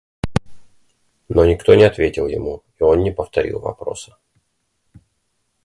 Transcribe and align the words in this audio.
Но 1.29 1.45
никто 1.45 1.75
не 1.75 1.83
ответил 1.83 2.25
ему, 2.25 2.63
и 2.79 2.81
он 2.83 3.03
не 3.03 3.11
повторил 3.11 3.59
вопроса. 3.59 4.17